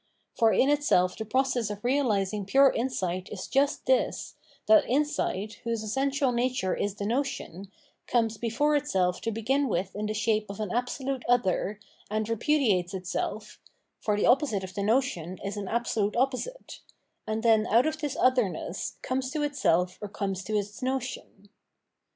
For 0.33 0.51
in 0.51 0.69
itself 0.71 1.15
the 1.15 1.25
process 1.25 1.69
of 1.69 1.83
realising 1.83 2.43
pure 2.45 2.73
iosight 2.75 3.31
is 3.31 3.45
just 3.45 3.85
this, 3.85 4.33
that 4.65 4.83
insight, 4.89 5.59
whose 5.63 5.83
essential 5.83 6.31
nature 6.31 6.75
is 6.75 6.95
the 6.95 7.05
notion, 7.05 7.71
comes 8.07 8.39
before 8.39 8.75
itself 8.75 9.21
to 9.21 9.31
begin 9.31 9.67
with 9.67 9.95
in 9.95 10.07
the 10.07 10.15
shape 10.15 10.49
of 10.49 10.59
an 10.59 10.69
abso 10.71 11.05
lute 11.05 11.23
other, 11.29 11.79
and 12.09 12.27
repudiates 12.29 12.95
itself 12.95 13.59
(for 13.99 14.17
the 14.17 14.25
opposite 14.25 14.63
of 14.63 14.73
the 14.73 14.81
notion 14.81 15.37
is 15.45 15.55
an 15.55 15.67
absolute 15.67 16.15
opposite), 16.15 16.79
and 17.27 17.43
then 17.43 17.67
out 17.67 17.85
of 17.85 17.99
this 17.99 18.17
otherness 18.19 18.97
comes 19.03 19.29
to 19.29 19.43
itself 19.43 19.99
or 20.01 20.07
comes 20.09 20.43
to 20.45 20.55
its 20.57 20.81
notion. 20.81 21.47